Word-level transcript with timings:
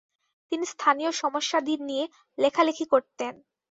তিনি 0.51 0.65
স্থানীয় 0.65 1.11
সমস্যাদি 1.21 1.73
নিয়ে 1.87 2.05
লেখালেখি 2.37 2.85
করতেন। 2.93 3.33